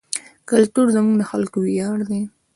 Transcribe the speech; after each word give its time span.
کلتور 0.49 0.87
زموږ 0.95 1.15
د 1.19 1.23
خلکو 1.31 1.57
ویاړ 1.65 1.97
دی. 2.09 2.21